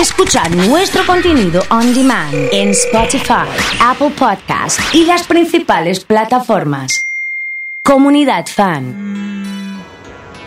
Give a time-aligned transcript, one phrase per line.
[0.00, 3.48] Escuchar nuestro contenido on demand en Spotify,
[3.80, 7.06] Apple Podcast y las principales plataformas.
[7.82, 9.82] Comunidad Fan.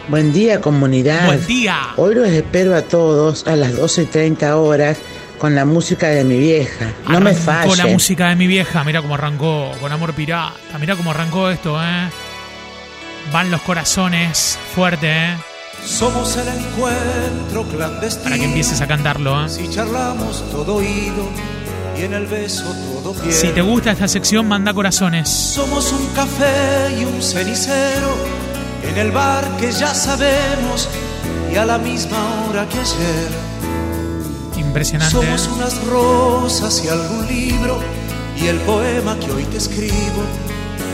[0.08, 1.26] Buen día, comunidad.
[1.26, 1.80] Buen día.
[1.98, 5.00] Hoy los espero a todos a las 12 y 30 horas
[5.40, 6.94] con la música de mi vieja.
[7.08, 10.54] No me Con la música de mi vieja, mira cómo arrancó, con amor pirata.
[10.80, 12.10] Mira cómo arrancó esto, ¿eh?
[13.34, 15.49] Van los corazones fuerte, ¿eh?
[15.86, 18.24] Somos el encuentro clandestino.
[18.24, 19.50] Para que empieces a cantarlo, ¿eh?
[19.50, 21.28] Si charlamos todo oído
[21.98, 23.34] y en el beso todo piel.
[23.34, 25.30] Si te gusta esta sección, manda corazones.
[25.30, 28.16] Somos un café y un cenicero
[28.84, 30.88] en el bar que ya sabemos
[31.52, 32.18] y a la misma
[32.48, 33.30] hora que ayer.
[34.58, 35.18] Impresionante.
[35.18, 35.38] ¿eh?
[35.38, 37.80] Somos unas rosas y algún libro
[38.38, 40.24] y el poema que hoy te escribo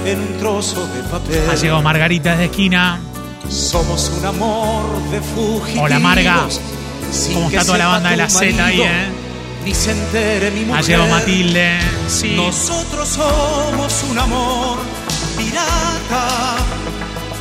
[0.05, 1.49] en un trozo de papel.
[1.49, 2.99] Ha llegado Margarita desde esquina.
[3.49, 5.85] Somos un amor de fugitivos.
[5.85, 6.47] Hola, Marga.
[7.33, 9.07] ¿Cómo está toda la banda de la Z ahí, eh?
[9.63, 10.79] Ni se entere mi mujer.
[10.79, 11.79] Ha llegado Matilde.
[12.07, 12.33] Sí.
[12.35, 14.79] Nosotros somos un amor
[15.37, 16.55] pirata.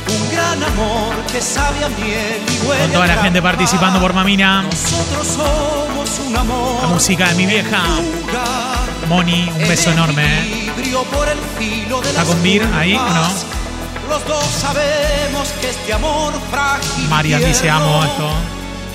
[0.07, 4.13] Un gran amor que sabe a miel y huele Con toda la gente participando por
[4.13, 4.61] Mamina.
[4.63, 6.83] Nosotros somos un amor.
[6.83, 7.83] La música de mi vieja.
[9.09, 10.23] Moni, un beso en enorme.
[10.23, 10.71] ¿eh?
[12.05, 13.54] ¿Está con Vir ahí o no?
[14.09, 17.05] Los dos sabemos que este amor frágil.
[17.05, 18.29] y Marian dice amo esto.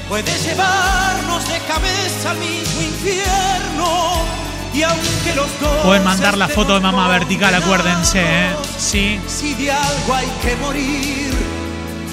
[0.09, 4.13] Puede llevarnos de cabeza al mismo infierno.
[4.73, 5.85] Y aunque los dos.
[5.85, 8.51] Pueden mandar la foto de mamá vertical, acuérdense, ¿eh?
[8.79, 9.21] Sí.
[9.27, 11.31] Si de algo hay que morir,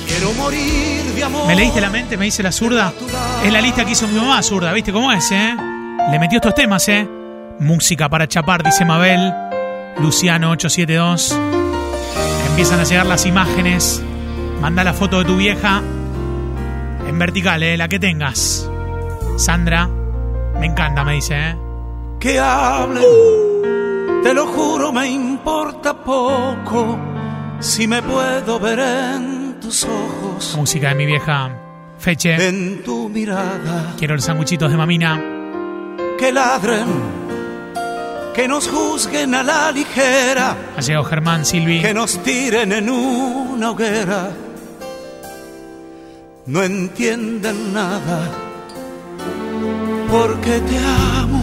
[0.08, 1.48] quiero morir de amor.
[1.48, 2.18] ¿Me leíste la mente?
[2.18, 2.94] ¿Me dice la zurda?
[3.44, 5.56] Es la lista que hizo mi mamá zurda, ¿viste cómo es, eh?
[6.12, 7.08] Le metió estos temas, ¿eh?
[7.60, 9.32] Música para chapar, dice Mabel.
[10.00, 11.57] Luciano 872.
[12.58, 14.02] Empiezan a llegar las imágenes.
[14.60, 15.80] Manda la foto de tu vieja.
[17.08, 17.78] En vertical, ¿eh?
[17.78, 18.68] La que tengas.
[19.38, 19.88] Sandra.
[20.60, 21.56] Me encanta, me dice, ¿eh?
[22.20, 23.06] Que hable,
[24.24, 26.98] te lo juro, me importa poco.
[27.60, 31.52] Si me puedo ver en tus ojos, Música de mi vieja.
[32.00, 32.44] Feche.
[32.50, 33.94] en tu mirada.
[34.00, 35.24] Quiero los sanguchitos de mamina.
[36.18, 36.88] que ladren,
[38.38, 41.82] que nos juzguen a la ligera, Ha llegado Germán, Silvi.
[41.82, 44.30] que nos tiren en una hoguera.
[46.46, 48.20] No entienden nada,
[50.10, 51.42] porque te amo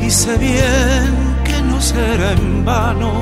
[0.00, 1.10] y sé bien
[1.44, 3.20] que no será en vano,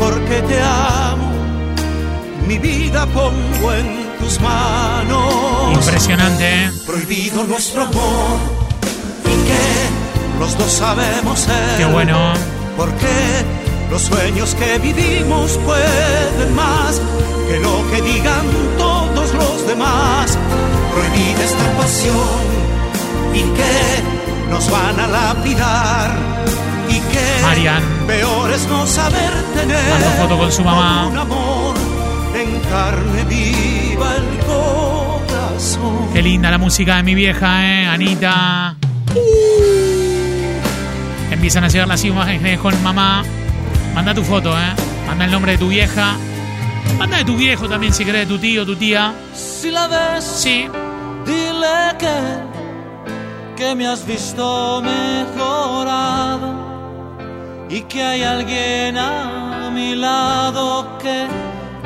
[0.00, 1.30] porque te amo,
[2.48, 6.70] mi vida pongo en tus manos Impresionante, ¿eh?
[6.84, 8.38] prohibido nuestro amor
[9.24, 9.91] y que
[10.42, 11.76] los dos sabemos ser.
[11.76, 12.18] Qué bueno.
[12.76, 13.14] Porque
[13.90, 17.00] los sueños que vivimos pueden más
[17.48, 18.44] que lo que digan
[18.76, 20.36] todos los demás.
[20.94, 22.42] Prohibida esta pasión
[23.32, 26.10] y que nos van a lapidar
[26.88, 27.82] y que Marian.
[28.08, 31.06] peor es no saber tener foto con su mamá.
[31.06, 31.74] un amor
[32.34, 36.12] en carne viva el corazón.
[36.12, 37.86] Qué linda la música de mi vieja, ¿eh?
[37.86, 38.76] Anita.
[41.42, 43.24] Empiezan a llegar las imágenes con mamá.
[43.96, 44.74] Manda tu foto, ¿eh?
[45.08, 46.14] Manda el nombre de tu vieja.
[46.96, 49.12] Manda de tu viejo también, si querés, de tu tío, tu tía.
[49.34, 50.68] Si la ves, Sí.
[51.26, 52.14] dile que,
[53.56, 56.54] que me has visto mejorado
[57.68, 61.26] y que hay alguien a mi lado que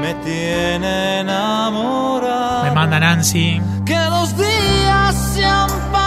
[0.03, 2.65] me tiene enamorado.
[2.65, 3.59] Me manda Nancy.
[3.87, 6.06] Que los días se han pasado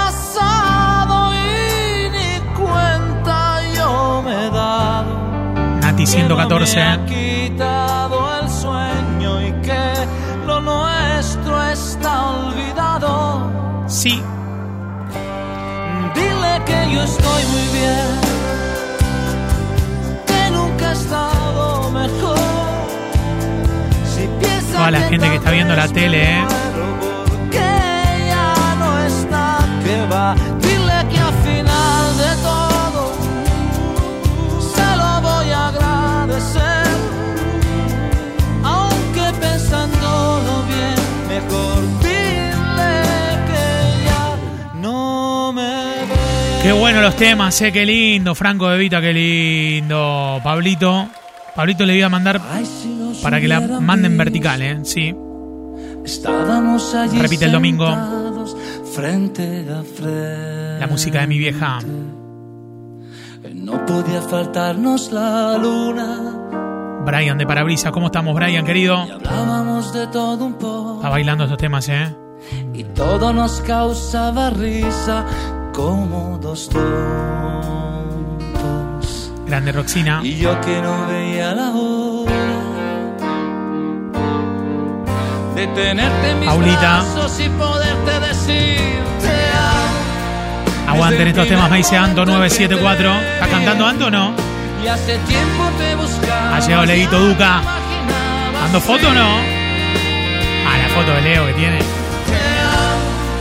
[6.09, 6.81] 114.
[6.81, 9.79] ha quitado el sueño y que
[10.47, 13.51] lo nuestro está olvidado.
[13.87, 14.21] Sí.
[16.15, 18.07] Dile que yo estoy muy bien,
[20.25, 22.37] que nunca he estado mejor.
[24.05, 24.27] Si
[24.73, 26.43] Toda la gente que está viendo la tele, ¿eh?
[27.27, 27.69] porque
[28.29, 30.35] ya no está, que va.
[46.69, 47.71] Qué bueno los temas, ¿eh?
[47.71, 48.35] Qué lindo.
[48.35, 50.39] Franco de Vita, qué lindo.
[50.43, 51.09] Pablito.
[51.55, 52.39] Pablito le iba a mandar
[53.23, 54.77] para que la manden vertical, ¿eh?
[54.83, 55.15] Sí.
[56.05, 57.87] Estábamos allí Repite el domingo.
[57.87, 58.55] sentados
[58.93, 60.79] frente a frente.
[60.79, 61.79] La música de mi vieja.
[63.55, 67.01] No podía faltarnos la luna.
[67.03, 67.91] Brian de Parabrisas.
[67.91, 69.07] ¿Cómo estamos, Brian, querido?
[69.07, 70.97] Y hablábamos de todo un poco.
[70.97, 72.15] Está bailando estos temas, ¿eh?
[72.73, 75.25] y todo nos causaba risa
[75.79, 76.83] como dos tontos.
[79.47, 80.19] Grande Roxina.
[80.23, 82.31] Y yo que no veía la hora
[85.55, 87.03] de tenerte en mis Paulita.
[87.03, 88.77] brazos y poderte decir
[89.21, 89.31] te
[90.87, 90.91] amo.
[90.91, 93.13] Aguanten estos temas, me dice Ando 974.
[93.35, 94.33] ¿Está cantando Ando o no?
[94.83, 96.57] Y hace tiempo te buscaba.
[96.57, 97.61] Ha llegado Leguito Duca.
[98.65, 99.29] ¿Ando foto o no?
[100.67, 101.79] Ah, la foto de Leo que tiene.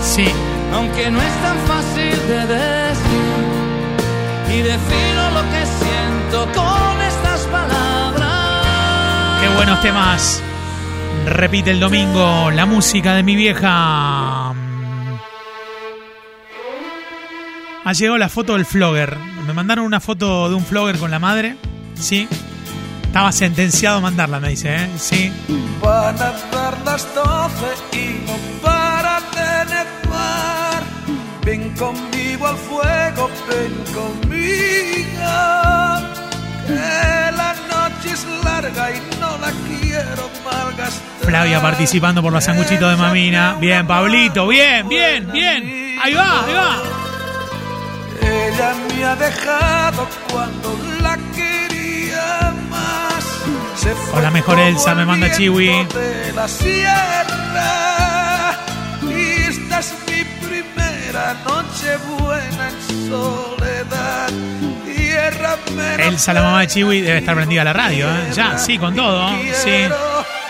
[0.00, 0.32] Sí.
[0.72, 3.38] Aunque no es tan fácil de decir.
[4.50, 8.66] Y defino lo que siento con estas palabras.
[9.40, 10.42] Qué buenos temas.
[11.26, 14.50] Repite el domingo la música de mi vieja.
[17.84, 19.16] Ha llegado la foto del flogger.
[19.46, 21.56] Me mandaron una foto de un flogger con la madre.
[21.94, 22.28] Sí.
[23.02, 24.90] Estaba sentenciado a mandarla, me dice, ¿eh?
[24.98, 25.32] Sí.
[25.82, 28.68] Van a dar las doce y no
[29.64, 30.82] nevar.
[31.44, 35.36] Ven conmigo al fuego, ven conmigo.
[36.66, 41.02] Que la noche es larga y no la quiero malgastar.
[41.22, 43.56] Flavia participando por los sanguchitos de mamina.
[43.60, 45.96] Bien, Pablito, bien, bien, bien.
[46.02, 46.76] Ahí va, ahí va.
[48.20, 53.24] Ella me ha dejado cuando la quería más.
[53.76, 55.66] Se fue Con la mejor Elsa, me manda Chiwi.
[55.68, 58.27] de la sierra.
[59.78, 64.28] Es mi primera noche buena en soledad.
[64.84, 68.30] Tierra me Elsa, la mamá de Chiwi, debe estar prendida a la radio, ¿eh?
[68.34, 69.88] Ya, sí, con todo, sí.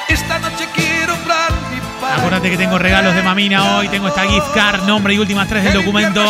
[0.08, 1.14] Esta noche quiero
[2.00, 3.88] Acuérdate que tengo regalos de mamina hoy.
[3.88, 6.24] Tengo esta gift card, nombre y últimas tres del El documento.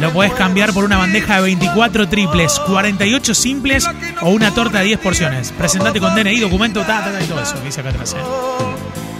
[0.00, 3.88] Lo puedes cambiar por una bandeja de 24 triples, 48 simples
[4.20, 5.52] o una torta de 10 porciones.
[5.52, 8.14] Presentate con DNI, documento, ta, ta, ta, y todo eso que dice acá atrás.
[8.14, 8.73] ¿eh?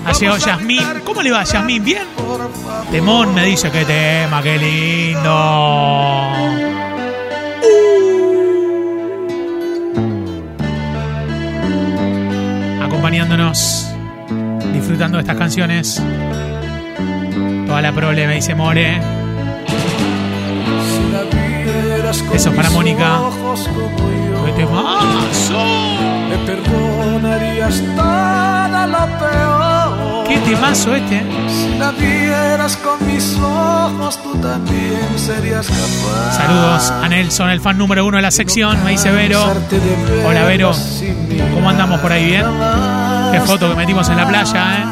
[0.04, 0.82] Ha llegado Yasmín.
[1.04, 1.84] ¿Cómo le va, Yasmín?
[1.84, 2.02] ¿Bien?
[2.90, 5.30] Temón me dice que tema, qué lindo.
[12.82, 13.88] Acompañándonos,
[14.72, 16.02] disfrutando de estas canciones.
[17.66, 19.00] Toda la prole me dice More.
[21.12, 23.20] La Eso para mis Mónica.
[24.46, 26.04] ¡Qué temazo!
[26.28, 29.93] me perdonarías todo lo peor.
[30.26, 31.22] ¡Qué temazo este!
[31.48, 36.36] Si la vieras con mis ojos, tú también serías capaz.
[36.36, 39.44] Saludos a Nelson, el fan número uno de la sección, me dice Vero.
[40.26, 40.72] Hola, Vero.
[41.54, 42.26] ¿Cómo andamos por ahí?
[42.26, 42.46] ¿Bien?
[43.32, 44.84] Qué foto que metimos en la playa, ¿eh?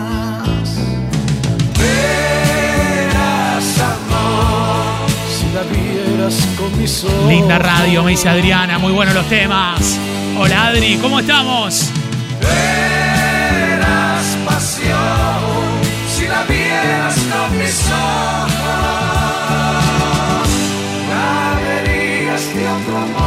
[7.29, 8.79] Linda radio, me dice Adriana.
[8.79, 9.99] Muy buenos los temas.
[10.39, 11.91] Hola Adri, ¿cómo estamos?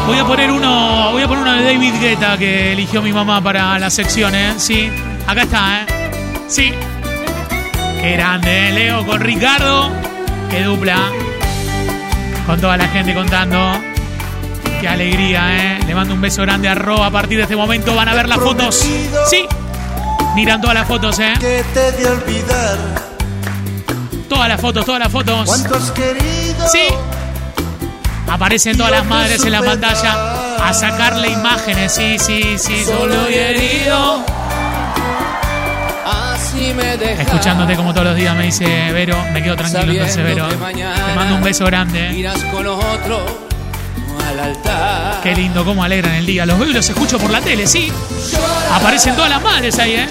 [0.08, 3.42] Voy a poner uno, voy a poner uno de David Guetta que eligió mi mamá
[3.42, 4.54] para la sección, ¿eh?
[4.58, 4.90] Sí,
[5.26, 5.86] acá está, ¿eh?
[6.48, 6.74] Sí.
[8.02, 8.72] Qué grande, ¿eh?
[8.72, 9.92] Leo con Ricardo.
[10.50, 10.98] Qué dupla.
[12.46, 13.58] Con toda la gente contando.
[14.80, 15.80] Qué alegría, ¿eh?
[15.88, 17.04] Le mando un beso grande a Ro.
[17.04, 18.76] A partir de este momento van a ver las fotos.
[19.28, 19.46] Sí.
[20.36, 21.34] Miran todas las fotos, ¿eh?
[21.40, 23.05] que te de olvidar
[24.36, 25.46] Todas las fotos, todas las fotos.
[25.46, 26.88] cuánto has querido Sí.
[28.30, 31.94] Aparecen todas las madres en la pantalla a sacarle imágenes.
[31.94, 34.26] Sí, sí, sí, solo y herido.
[36.06, 37.28] Así me dejas.
[37.28, 39.16] Escuchándote como todos los días, me dice Vero.
[39.32, 40.48] Me quedo tranquilo entonces, Vero.
[40.50, 42.12] Te mando un beso grande.
[42.14, 43.46] Irás con otro
[44.30, 45.22] al altar.
[45.24, 46.46] Qué lindo, cómo alegran el día.
[46.46, 47.90] Los veo y los escucho por la tele, sí.
[48.74, 50.10] Aparecen todas las madres ahí, ¿eh?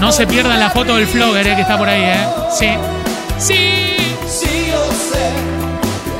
[0.00, 1.54] No se pierdan la foto del flogger, ¿eh?
[1.54, 2.26] Que está por ahí, ¿eh?
[2.58, 2.68] Sí.
[3.38, 3.96] Sí.
[4.26, 5.28] Si yo sé,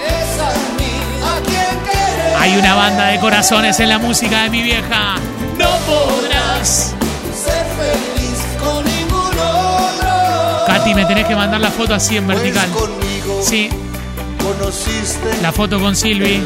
[0.06, 0.92] es a mí
[1.24, 2.36] a quien querer.
[2.38, 5.16] Hay una banda de corazones en la música de mi vieja.
[5.58, 6.94] No podrás.
[7.34, 10.66] Ser feliz con ningún otro.
[10.66, 12.68] Katy, me tenés que mandar la foto así en vertical.
[13.42, 13.70] Sí,
[15.42, 16.44] la foto con Silvi.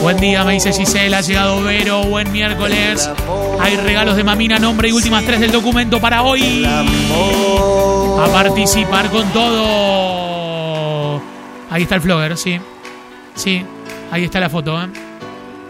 [0.00, 1.18] Buen día, me dice Gisela.
[1.18, 2.02] Ha llegado Vero.
[2.04, 3.10] Buen miércoles.
[3.60, 6.64] Hay regalos de mamina, nombre y últimas tres del documento para hoy.
[6.64, 11.20] A participar con todo.
[11.70, 12.60] Ahí está el flogger, sí.
[13.34, 13.64] Sí,
[14.10, 14.80] ahí está la foto.
[14.82, 14.88] ¿eh?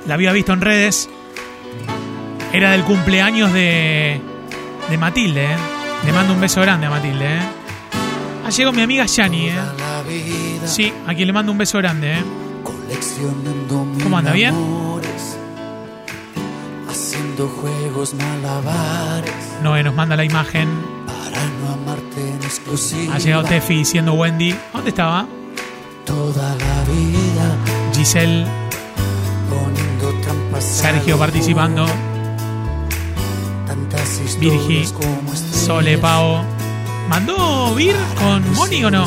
[0.06, 1.08] La había visto en redes.
[2.52, 4.20] Era del cumpleaños de,
[4.90, 5.44] de Matilde.
[5.44, 5.56] ¿eh?
[6.04, 7.24] Le mando un beso grande a Matilde.
[7.24, 7.40] ¿eh?
[8.46, 9.48] Ha llegado mi amiga Yani.
[9.48, 9.54] ¿eh?
[10.64, 12.14] Vida Sí, a quien le mando un beso grande.
[12.14, 12.24] ¿eh?
[12.62, 14.54] coleccionando ¿Cómo anda, bien?
[14.54, 15.36] amores,
[16.88, 20.68] haciendo juegos malabares Noé nos manda la imagen.
[21.06, 23.14] para no amarte en exclusiva.
[23.14, 24.54] Ha llegado Tefi diciendo Wendy.
[24.72, 25.26] ¿Dónde estaba?
[26.04, 27.56] Toda la vida
[27.94, 28.46] Giselle,
[29.48, 30.64] poniendo trampas.
[30.64, 31.86] Sergio participando.
[33.66, 34.84] Tantas Virgi.
[35.52, 36.44] Sole, Pao.
[37.08, 39.04] ¿Mandó Vir con Moni o no?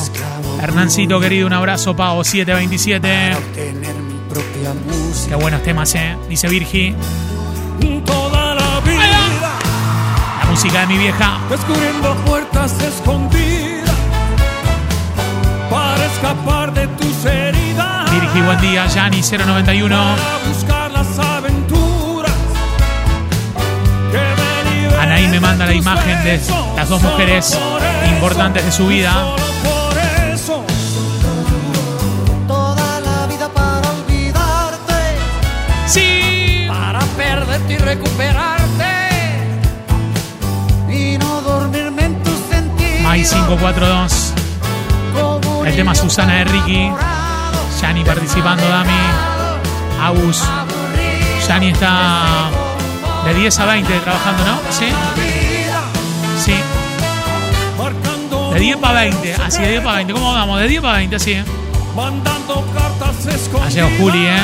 [0.62, 3.08] Hernancito, querido, un abrazo, Pao, 727.
[3.08, 5.30] Para obtener mi propia música.
[5.30, 6.18] Qué buenos temas, eh.
[6.28, 6.96] Dice Virgi.
[8.06, 9.20] Toda la vida
[10.40, 11.40] La música de mi vieja.
[11.50, 13.96] descubriendo puertas escondidas
[15.70, 18.12] para escapar de tus heridas.
[18.12, 18.88] Virgi, buen día.
[18.88, 19.96] Yani, 091.
[19.96, 22.32] Para buscar las aventuras.
[24.12, 26.42] que me Anaí me manda la imagen de
[26.76, 27.58] las dos mujeres
[28.10, 29.36] importantes de su vida.
[37.88, 38.96] Recuperarte.
[40.90, 43.02] Y no dormirme en tus sentidos.
[43.02, 44.34] Mai 542.
[45.14, 46.92] como un El tema Susana de Ricky.
[47.82, 48.92] Yani participando, Dami.
[50.04, 50.44] Agus.
[51.48, 52.50] Yani está
[53.26, 54.60] de 10 a 20 trabajando, ¿no?
[54.70, 54.88] Sí.
[56.44, 56.56] Sí.
[58.54, 59.36] De 10 para 20.
[59.36, 60.14] Así, de 10 para 20.
[60.14, 60.60] ¿Cómo vamos?
[60.60, 61.38] De 10 para 20, así.
[61.96, 63.68] mandando cartas escondidas.
[63.68, 64.40] Ha llegado Juli, ¿eh?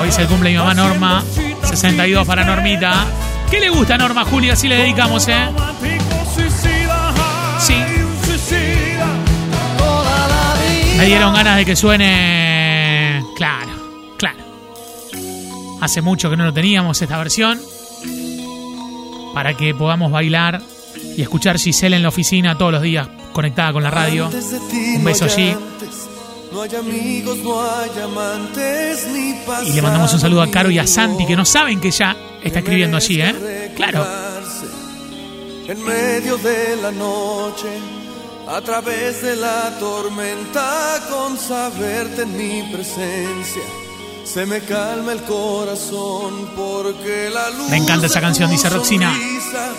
[0.00, 1.22] Hoy es el cumple de mi mamá Norma.
[1.64, 3.06] 62 para Normita.
[3.50, 4.50] ¿Qué le gusta a Norma, Juli?
[4.50, 5.48] Así le dedicamos, ¿eh?
[7.60, 7.74] Sí.
[10.96, 13.24] Me dieron ganas de que suene.
[13.36, 13.72] Claro,
[14.16, 14.38] claro.
[15.80, 17.60] Hace mucho que no lo teníamos esta versión.
[19.34, 20.62] Para que podamos bailar
[21.16, 24.30] y escuchar Giselle en la oficina todos los días conectada con la radio.
[24.96, 25.54] Un beso allí.
[26.54, 29.34] No hay amigos, no hay amantes, ni
[29.68, 32.16] Y le mandamos un saludo a Caro y a Santi, que no saben que ya
[32.44, 33.72] está escribiendo allí, ¿eh?
[33.74, 34.06] Claro.
[35.66, 37.66] En medio de la noche,
[38.46, 43.62] a través de la tormenta, con saberte en mi presencia,
[44.24, 47.68] se me calma el corazón porque la luz.
[47.68, 49.12] Me encanta esa canción, dice Roxina.
[49.12, 49.72] sonrisa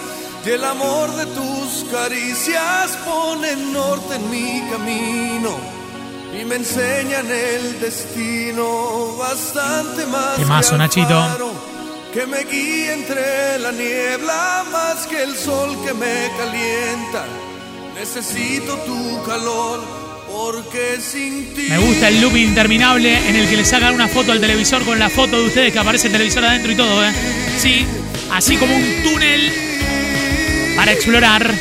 [0.45, 5.84] Y el amor de tus caricias ponen norte en mi camino
[6.39, 10.35] y me enseñan el destino bastante más.
[10.35, 11.55] Que al Nachito.
[12.13, 17.25] Que me guíe entre la niebla más que el sol que me calienta.
[17.93, 19.81] Necesito tu calor
[20.31, 21.67] porque sin ti.
[21.69, 24.99] Me gusta el loop interminable en el que le sacan una foto al televisor con
[24.99, 27.11] la foto de ustedes que aparece el televisor adentro y todo, ¿eh?
[27.57, 27.85] Sí,
[28.31, 29.51] así como un túnel
[30.75, 31.53] para explorar.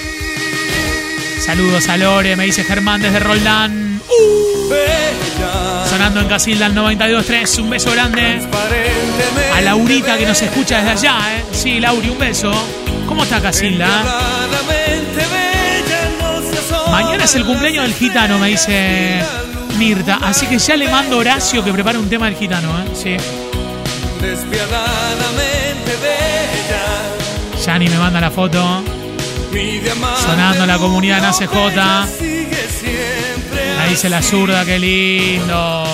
[1.41, 3.84] Saludos a Lore, me dice Germán desde Roldán.
[4.09, 7.63] Uh, sonando en Casilda al 92.3.
[7.63, 8.41] Un beso grande
[9.55, 11.45] a Laurita que nos escucha desde allá, ¿eh?
[11.53, 12.53] Sí, Lauri, un beso.
[13.07, 13.89] ¿Cómo está Casilda?
[16.91, 19.21] Mañana es el cumpleaños del gitano, me dice
[19.79, 20.19] Mirta.
[20.23, 22.85] Así que ya le mando a Horacio que prepare un tema del gitano, ¿eh?
[22.95, 23.17] Sí.
[24.21, 28.83] Despiadadamente bella, Yani me manda la foto.
[30.25, 33.14] Sonando la comunidad en ACJ.
[33.95, 35.85] Dice la zurda, qué lindo.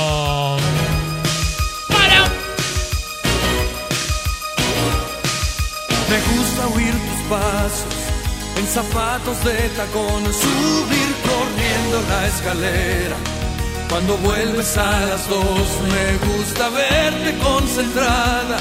[6.09, 7.97] Me gusta oír tus pasos
[8.57, 13.17] en zapatos de tacón, subir corriendo la escalera.
[13.91, 18.57] Cuando vuelves a las dos, me gusta verte concentrada,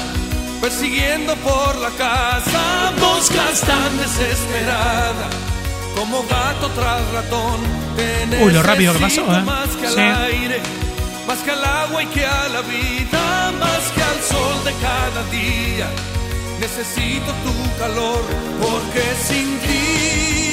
[0.60, 5.49] persiguiendo por la casa, moscas tan desesperada.
[5.96, 7.60] Como gato tras ratón,
[8.42, 9.42] Uy, lo rápido que pasó, ¿eh?
[9.42, 10.00] Más que al Sí.
[10.00, 10.60] aire,
[11.26, 15.22] más que al agua y que a la vida, más que al sol de cada
[15.30, 15.88] día.
[16.58, 18.22] Necesito tu calor
[18.60, 20.49] porque sin ti.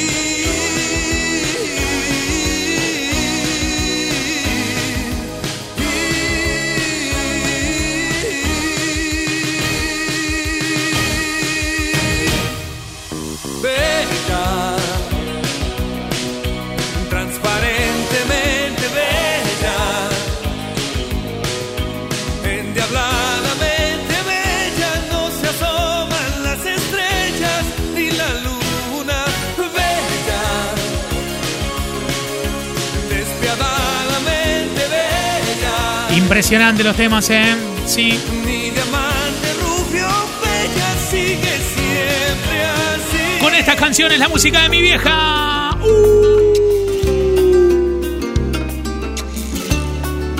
[36.37, 37.55] Impresionante los temas, ¿eh?
[37.87, 38.13] Sí.
[38.45, 40.07] mi diamante rubio
[40.39, 43.41] bella sigue siempre así.
[43.41, 45.71] Con estas canciones, la música de mi vieja.
[45.81, 46.53] Uh.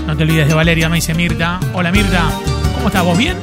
[0.05, 1.59] No te olvides de Valeria, me dice Mirta.
[1.73, 2.29] Hola Mirta,
[2.75, 3.03] ¿cómo estás?
[3.03, 3.35] ¿Vos bien?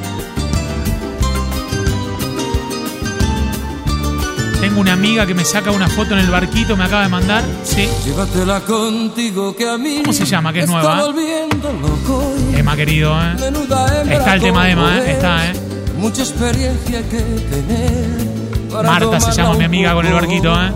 [4.65, 7.43] Tengo una amiga que me saca una foto en el barquito, me acaba de mandar.
[7.63, 7.87] Sí.
[8.03, 10.51] Llévatela contigo que a mí ¿Cómo se llama?
[10.51, 12.33] Que es nueva, está volviendo loco
[12.65, 13.35] y Emma, querido, ¿eh?
[14.09, 15.11] Está el tema de Emma, ¿eh?
[15.11, 15.53] Está, ¿eh?
[15.97, 20.71] Mucha experiencia que tener Marta se llama mi amiga con el barquito, ¿eh?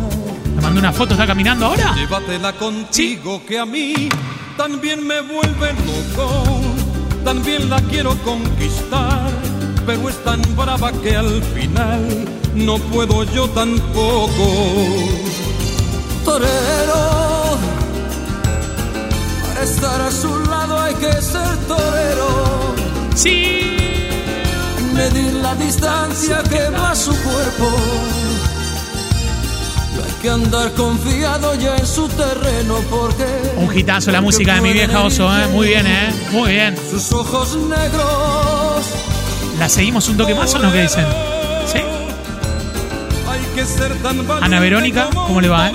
[0.56, 1.94] Me mandó una foto, ¿está caminando ahora?
[1.96, 4.10] Llévatela contigo que a mí
[4.56, 6.62] también me vuelve loco.
[7.24, 9.30] También la quiero conquistar,
[9.86, 14.30] pero es tan brava que al final no puedo yo tampoco.
[16.24, 17.19] torero.
[19.64, 22.76] Estar a su lado hay que ser torero.
[23.14, 23.78] Sí.
[24.94, 27.70] Medir la distancia que va a su cuerpo.
[29.96, 33.26] No hay que andar confiado ya en su terreno porque.
[33.58, 35.48] Un hitazo la música de mi vieja Oso, ¿eh?
[35.48, 36.14] Muy bien, ¿eh?
[36.32, 36.76] Muy bien.
[36.90, 38.86] Sus ojos negros.
[39.60, 40.72] ¿La seguimos un toque más o no?
[40.72, 41.06] ¿Qué dicen?
[41.66, 41.80] ¿Sí?
[43.28, 45.74] Hay que ser tan Ana Verónica, ¿cómo le va, eh?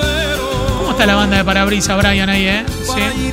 [0.79, 2.65] ¿Cómo está la banda de Parabrisa, Brian, ahí, eh?
[2.83, 3.33] Sí.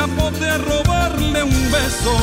[0.00, 2.16] Capote a robarle un beso.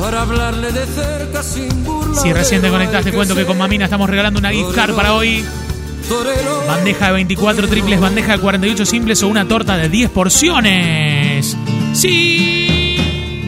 [0.00, 2.20] Para hablarle de cerca sin burla.
[2.20, 5.44] Si recién te conectaste, cuento que con Mamina estamos regalando una gift card para hoy.
[6.08, 6.64] Torero.
[6.66, 11.56] Bandeja de 24 triples, bandeja de 48 simples o una torta de 10 porciones.
[11.92, 13.46] ¡Sí!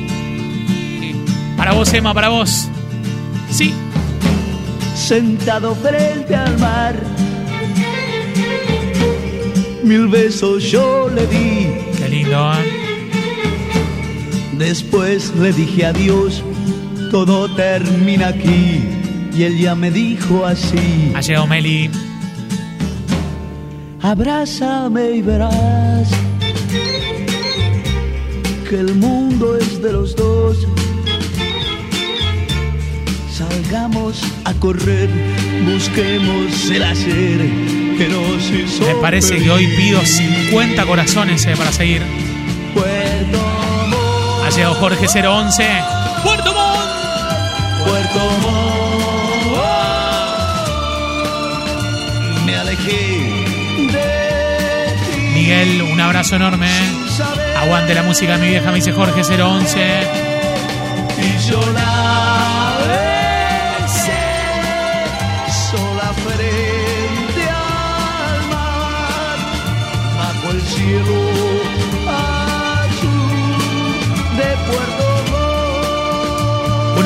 [1.57, 2.69] Para vos, Emma, para vos.
[3.51, 3.73] Sí.
[4.95, 6.95] sentado frente al mar.
[9.85, 11.84] Mil besos yo le di,
[14.59, 16.43] Después le dije adiós,
[17.11, 18.83] todo termina aquí.
[19.37, 21.91] Y él ya me dijo así, Ha llegado Meli.
[24.01, 26.09] abrázame y verás
[28.69, 30.67] que el mundo es de los dos.
[33.31, 35.09] Salgamos a correr,
[35.67, 37.84] busquemos el hacer
[38.87, 40.49] Me parece que hoy pido feliz.
[40.51, 42.03] 50 corazones eh, para seguir.
[44.45, 45.65] Ha llegado Jorge 011.
[46.23, 47.87] ¡Puerto Montt!
[47.87, 48.65] Puerto Montt.
[52.45, 53.21] Me alejé
[53.93, 55.21] de ti.
[55.35, 56.67] Miguel, un abrazo enorme.
[56.69, 56.91] eh.
[57.59, 60.01] Aguante la música, mi vieja, me dice Jorge 011.
[61.19, 61.39] Y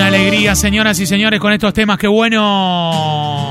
[0.08, 1.98] alegría, señoras y señores, con estos temas.
[1.98, 3.50] ¡Qué bueno!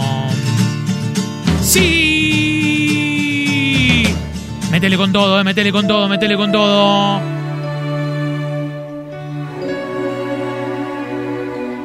[1.62, 2.48] ¡Sí!
[4.72, 7.22] Métele con todo, eh, métele con todo, métele con todo.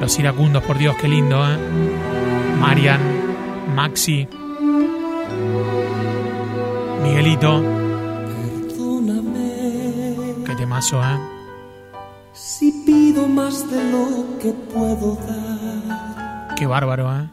[0.01, 1.57] Los iracundos, por Dios, qué lindo, ¿eh?
[2.59, 3.01] Marian,
[3.75, 4.27] Maxi,
[7.03, 7.63] Miguelito.
[8.69, 11.32] Perdóname Qué temazo, ¿eh?
[12.45, 16.55] Si pido más de lo que puedo dar.
[16.57, 17.31] Qué bárbaro, ¿eh?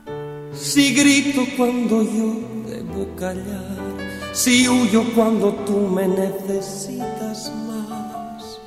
[0.53, 2.35] Si grito cuando yo
[2.67, 3.77] debo callar,
[4.33, 8.59] si huyo cuando tú me necesitas más,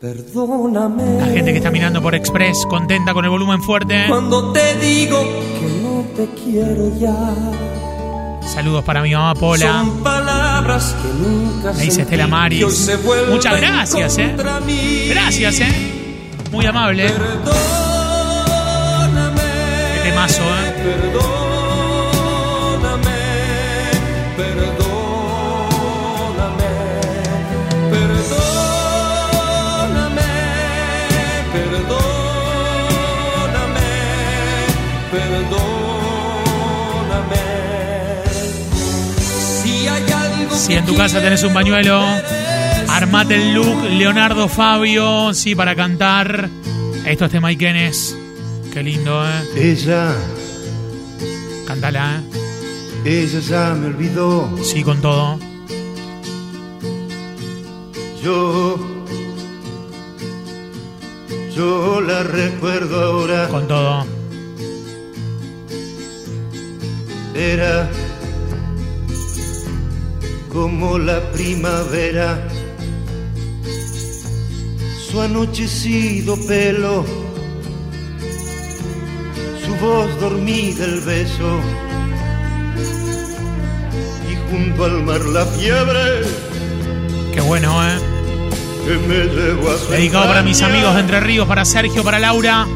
[0.00, 1.18] perdóname.
[1.18, 4.06] La gente que está mirando por Express, contenta con el volumen fuerte.
[4.08, 7.34] Cuando te digo que no te quiero ya,
[8.56, 9.80] Saludos para mi mamá Pola.
[9.82, 12.64] son palabras que nunca Me dice Estela Maris.
[13.28, 14.34] Muchas gracias, eh.
[15.10, 15.92] Gracias, ¿eh?
[16.50, 17.10] Muy amable.
[17.10, 17.52] Perdóname.
[19.94, 20.72] Qué temazo, ¿eh?
[20.86, 21.20] Perdóname,
[24.38, 24.72] perdóname,
[27.90, 30.22] perdóname,
[33.36, 33.90] perdóname,
[35.12, 35.75] perdóname.
[40.66, 42.04] Si en tu casa tenés un pañuelo,
[42.88, 46.50] armate el look Leonardo Fabio, sí, para cantar.
[47.04, 48.16] Esto es de Maiquenes.
[48.72, 49.70] Qué lindo, ¿eh?
[49.72, 50.12] Ella,
[51.68, 52.20] Cántala,
[53.04, 54.50] ella ya me olvidó.
[54.58, 54.64] ¿eh?
[54.64, 55.38] Sí, con todo.
[58.24, 58.76] Yo,
[61.54, 63.46] yo la recuerdo ahora.
[63.46, 64.04] Con todo.
[67.36, 67.88] Era
[70.56, 72.48] como la primavera.
[75.06, 77.04] Su anochecido pelo,
[79.62, 81.60] su voz dormida, el beso.
[84.30, 86.22] Y junto al mar la fiebre
[87.34, 87.98] Qué bueno, ¿eh?
[88.86, 89.16] que me
[89.70, 92.66] a Dedicado para mis amigos de Entre Ríos, para Sergio, para Laura.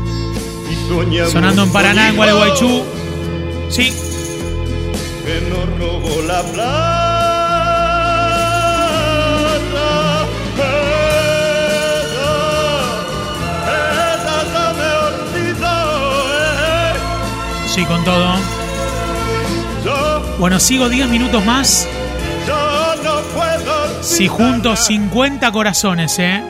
[1.32, 2.16] Sonando en Paraná, en.
[2.16, 2.82] Gualeguaychú.
[3.70, 3.90] Sí,
[5.24, 6.99] que nos robó la plata.
[17.70, 18.34] Sí, con todo.
[20.40, 21.86] Bueno, sigo 10 minutos más.
[24.00, 26.42] Si junto 50 corazones, ¿eh?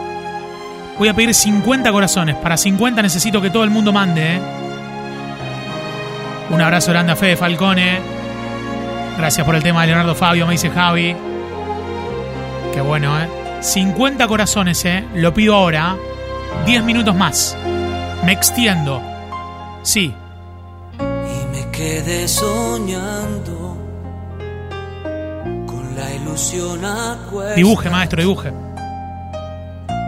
[0.99, 2.37] Voy a pedir 50 corazones.
[2.37, 4.41] Para 50 necesito que todo el mundo mande, ¿eh?
[6.49, 8.01] Un abrazo grande a Fede Falcone.
[9.19, 11.15] Gracias por el tema de Leonardo Fabio, me dice Javi.
[12.73, 13.29] Qué bueno, ¿eh?
[13.61, 15.05] 50 corazones, ¿eh?
[15.15, 15.97] Lo pido ahora.
[16.65, 17.59] 10 minutos más.
[18.25, 19.03] Me extiendo.
[19.83, 20.15] Sí.
[21.81, 23.75] Quedé soñando
[25.67, 28.53] con la ilusión a cuestas, Dibuje, maestro, dibuje.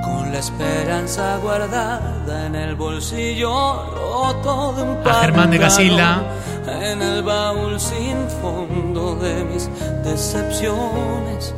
[0.04, 6.22] con la esperanza guardada en el bolsillo roto de un A Germán de Casilda.
[6.82, 9.70] en el baúl sin fondo de mis
[10.04, 11.54] decepciones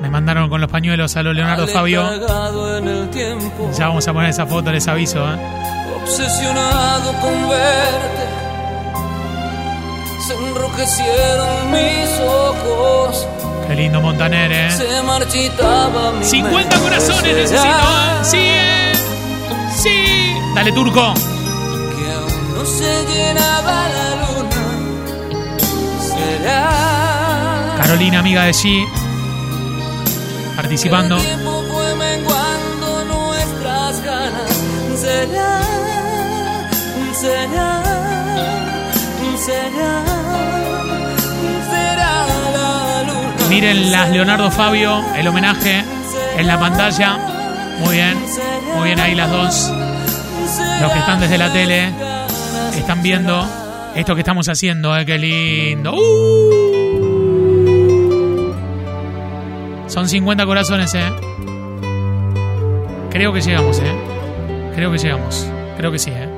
[0.00, 2.02] Me mandaron con los pañuelos a lo Leonardo Fabio.
[3.78, 5.36] Ya vamos a poner esa foto, les aviso, ¿eh?
[6.02, 8.23] obsesionado con verte.
[10.76, 13.28] Enrojecieron mis ojos,
[13.68, 14.70] Qué lindo Montaner, ¿eh?
[14.72, 16.76] se marchitaba mi 50 mente.
[16.82, 18.24] corazones necesito, ¿eh?
[18.24, 18.92] Sí, ¿eh?
[19.76, 20.36] Sí.
[20.52, 21.14] Dale, Turco.
[21.14, 24.64] Que aún no se llenaba la luna.
[26.00, 27.76] Será.
[27.80, 28.84] Carolina, amiga de G.
[30.56, 31.16] Participando.
[31.18, 34.50] El tiempo fue menguando nuestras ganas.
[35.00, 35.60] Será.
[37.20, 37.80] Será.
[39.44, 40.53] Será
[43.54, 45.84] Miren las Leonardo Fabio, el homenaje
[46.36, 47.16] en la pantalla.
[47.78, 48.18] Muy bien.
[48.74, 49.72] Muy bien ahí las dos.
[50.82, 51.92] Los que están desde la tele
[52.76, 53.46] están viendo
[53.94, 55.06] esto que estamos haciendo, ¿eh?
[55.06, 55.94] Qué lindo.
[55.94, 56.64] ¡Uh!
[59.86, 61.12] Son 50 corazones, ¿eh?
[63.12, 63.94] Creo que llegamos, ¿eh?
[64.74, 65.48] Creo que llegamos.
[65.76, 66.33] Creo que sí, ¿eh?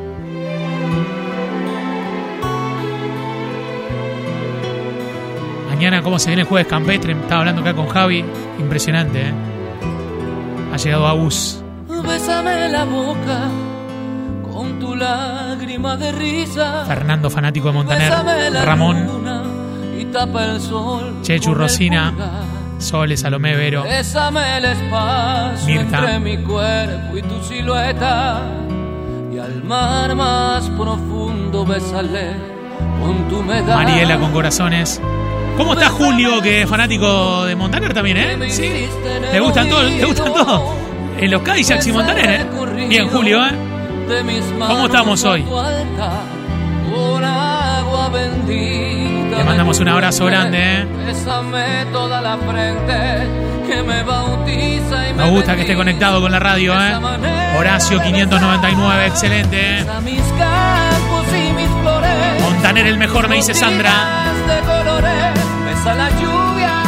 [5.77, 7.12] Mañana, ¿cómo se viene el jueves campestre?
[7.12, 8.25] Estaba hablando acá con Javi.
[8.59, 9.33] Impresionante, ¿eh?
[10.73, 11.62] Ha llegado Agus.
[12.03, 13.51] Bésame la boca
[14.51, 16.87] con tu lágrima de risa.
[16.87, 18.11] Fernando, fanático de Montaner.
[18.65, 19.43] Ramón, luna
[20.01, 21.19] y tapa el sol.
[21.21, 22.11] Chechu, Rosina.
[22.79, 23.83] Sole, Salomé, Vero.
[23.83, 25.99] Bésame el espacio Mirta.
[25.99, 28.41] entre mi cuerpo y tu silueta.
[29.31, 32.33] Y al mar más profundo bésale
[33.03, 33.77] con tu medalla.
[33.77, 35.03] Mariela con corazones.
[35.57, 38.51] ¿Cómo está Julio, que es fanático de Montaner también, eh?
[38.51, 38.88] Sí.
[39.33, 39.90] ¿Le gustan todos?
[39.90, 40.62] ¿Le gustan todos?
[41.19, 42.47] En los Cadillacs y Montaner, eh.
[42.88, 43.51] Bien, Julio, eh.
[44.69, 45.45] ¿Cómo estamos hoy?
[49.37, 50.87] Le mandamos un abrazo grande, eh.
[55.16, 56.95] Nos gusta que esté conectado con la radio, eh.
[57.59, 59.87] Horacio 599, excelente, eh.
[62.42, 63.92] Montaner el mejor, me dice Sandra.
[65.94, 66.83] La lluvia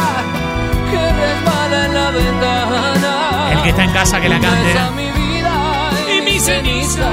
[0.91, 3.51] que resbala en la ventana.
[3.53, 4.73] El que está en casa que la cante.
[4.95, 7.09] Mi vida y, mi ceniza.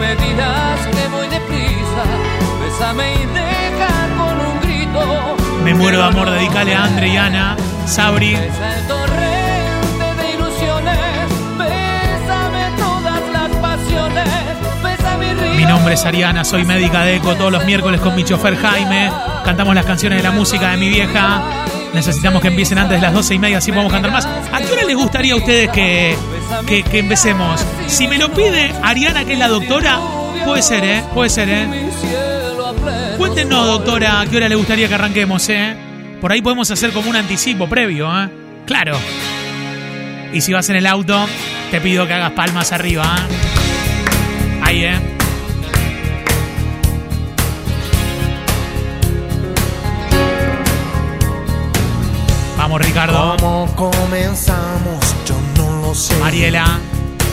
[0.00, 2.02] Me dirás que voy deprisa.
[2.60, 5.36] Bésame y deja con un grito.
[5.64, 8.36] Me muero de amor, dedicale a Andre y Ana, Sabri.
[15.86, 19.08] Nombre es Ariana, soy médica de eco todos los miércoles con mi chofer Jaime.
[19.44, 21.40] Cantamos las canciones de la música de mi vieja.
[21.94, 24.26] Necesitamos que empiecen antes de las 12 y media, así podemos cantar más.
[24.26, 26.16] ¿A qué hora les gustaría a ustedes que,
[26.66, 27.64] que, empecemos?
[27.86, 30.00] Si me lo pide Ariana, que es la doctora,
[30.44, 31.04] puede ser, ¿eh?
[31.14, 31.68] Puede ser, ¿eh?
[33.16, 35.76] Cuéntenos, doctora, a qué hora le gustaría que arranquemos, ¿eh?
[36.20, 38.28] Por ahí podemos hacer como un anticipo previo, ¿eh?
[38.66, 38.98] Claro.
[40.32, 41.28] Y si vas en el auto,
[41.70, 44.60] te pido que hagas palmas arriba, ¿eh?
[44.64, 45.15] Ahí, ¿eh?
[52.76, 53.36] Vamos, Ricardo.
[53.38, 54.98] ¿Cómo comenzamos?
[55.26, 56.14] Yo no lo sé.
[56.16, 56.78] Mariela,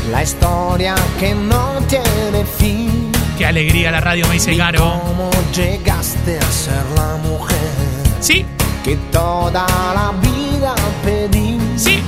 [0.09, 3.11] La historia que no tiene fin.
[3.37, 5.01] qué alegría la radio, me dice Caro.
[5.05, 7.57] ¿Cómo llegaste a ser la mujer
[8.21, 8.45] Sí,
[8.85, 11.57] que toda la vida pedí?
[11.75, 11.99] sí.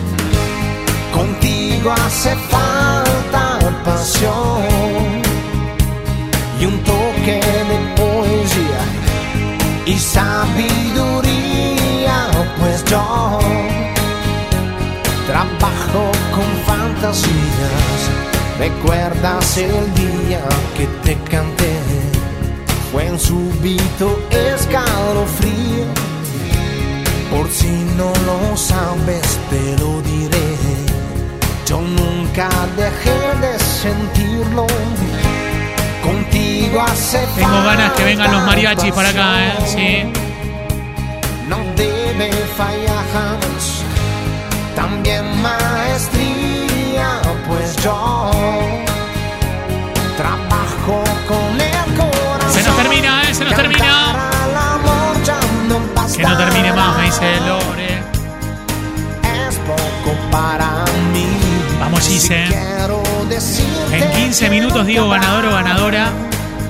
[1.13, 2.64] Contigo hace falta
[17.05, 18.09] fantasías.
[18.57, 20.41] ¿Recuerdas el día
[20.77, 21.73] que te canté?
[22.91, 25.85] Fue un súbito escalofrío.
[27.29, 30.55] Por si no lo sabes, te lo diré.
[31.67, 34.65] Yo nunca dejé de sentirlo.
[36.03, 39.53] Contigo hace Tengo ganas que vengan los mariachis para acá, ¿eh?
[39.65, 41.49] Sí.
[41.49, 43.74] no debe fallar jamás.
[47.85, 48.31] Yo
[50.17, 52.51] trabajo con el corazón.
[52.51, 53.33] Se nos termina, ¿eh?
[53.33, 54.29] Se nos termina.
[56.15, 58.03] Que no termine más, me dice Lore.
[59.21, 61.27] Es poco para mí.
[61.79, 62.45] Vamos, Gise.
[63.91, 66.09] En 15 minutos digo ganador o ganadora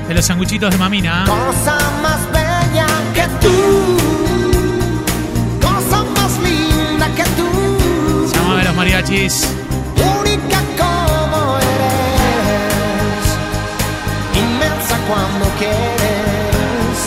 [0.08, 1.23] de los sanguchitos de Mamina.
[1.23, 1.30] ¿eh?
[1.30, 3.97] Cosa más bella que tú.
[5.62, 8.32] Cosa más linda que tú.
[8.34, 9.47] Llámame a los mariachis.
[15.08, 16.98] Cuando quieres.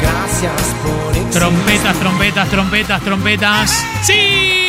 [0.00, 1.40] Gracias por existir.
[1.40, 3.84] Trompetas, trompetas, trompetas, trompetas.
[4.02, 4.66] ¡Sí!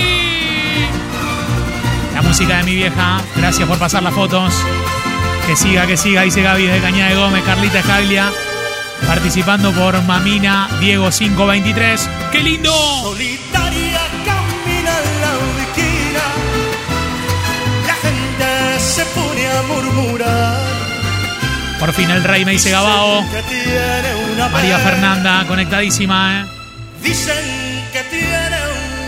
[2.14, 3.22] La música de mi vieja.
[3.36, 4.54] Gracias por pasar las fotos.
[5.48, 8.32] Que siga, que siga, dice Gaby de Cañada de Gómez, Carlita Escaglia.
[9.08, 12.10] Participando por Mamina, Diego 523.
[12.32, 12.72] ¡Qué lindo!
[13.02, 16.24] Solitaria camina en la ubiquina,
[17.88, 20.69] la gente se pone a murmurar.
[21.80, 23.24] Por fin el rey me dice Gabao.
[24.52, 24.80] María.
[24.80, 26.46] Fernanda, conectadísima, ¿eh?
[27.02, 28.58] Dicen que tiene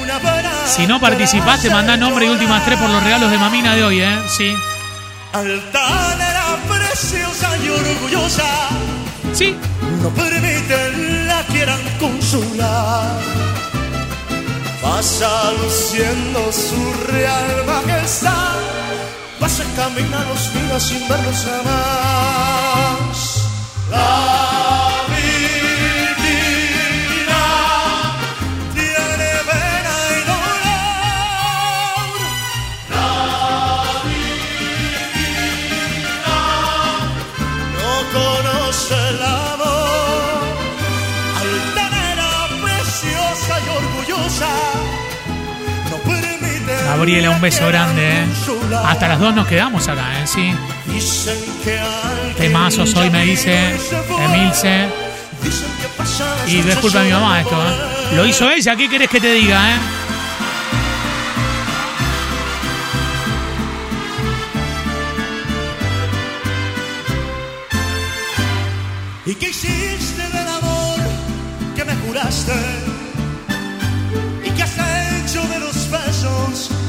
[0.01, 0.51] una pena.
[0.65, 4.01] Si no participaste, mandá nombre y últimas tres por los regalos de Mamina de hoy,
[4.01, 4.19] ¿eh?
[4.27, 4.55] Sí.
[5.34, 8.69] Altanera preciosa y orgullosa.
[9.34, 9.55] Sí.
[10.01, 13.12] No permiten la quieran consolar.
[14.81, 18.55] Pasa luciendo su real majestad.
[19.51, 23.19] Pasa camina los mira sin verlos jamás.
[46.91, 48.25] Gabriela, un beso grande, ¿eh?
[48.84, 50.27] Hasta las dos nos quedamos acá, ¿eh?
[50.27, 50.54] Sí.
[52.38, 53.75] Temazos hoy me dice.
[54.19, 54.88] Emilce.
[56.47, 58.15] Y cosas disculpa a mi mamá esto, ¿eh?
[58.15, 59.77] Lo hizo ella, ¿qué querés que te diga, eh?
[69.27, 69.54] ¿Y qué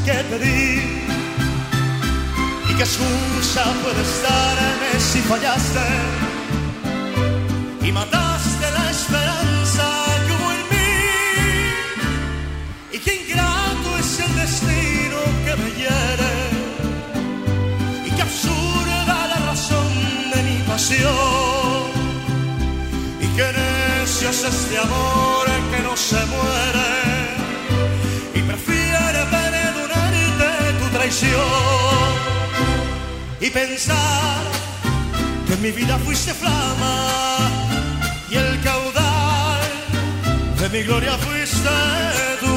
[0.04, 0.82] que te di?
[2.70, 5.86] ¿Y qué excusa puedes darme si fallaste?
[7.82, 9.84] Y mataste la esperanza
[10.26, 10.94] que hubo en mí.
[12.92, 16.34] ¿Y qué ingrato es el destino que me hiere?
[18.06, 19.92] ¿Y qué absurda la razón
[20.34, 21.84] de mi pasión?
[23.20, 27.01] Y qué necio es este amor que no se muere
[33.40, 34.40] y pensar
[35.46, 37.50] que en mi vida fuiste flama
[38.30, 39.60] y el caudal
[40.58, 41.68] de mi gloria fuiste
[42.40, 42.56] tú.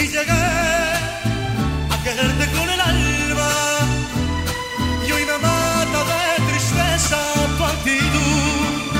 [0.00, 0.46] Y llegué
[1.90, 3.50] a quererte con el alma
[5.08, 7.18] y hoy me mata de tristeza
[7.58, 8.94] tu actitud.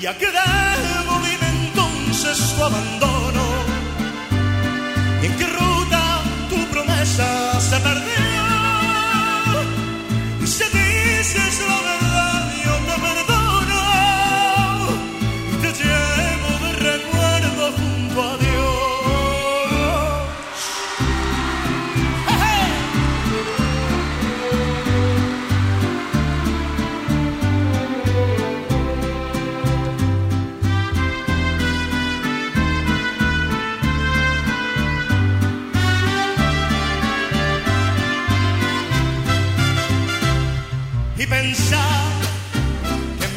[0.00, 3.07] ¿Y a qué debo dime entonces tu abandono?
[11.58, 11.97] slow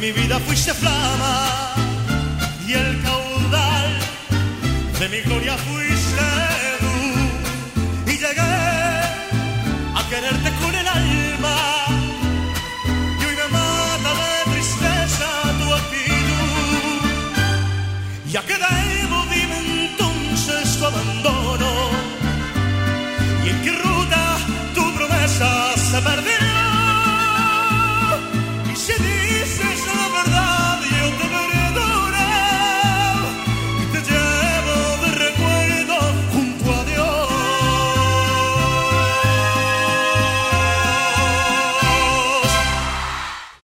[0.02, 1.74] mi vida fuiste flama
[2.66, 4.00] y el caudal
[4.98, 6.01] de mi gloria fuiste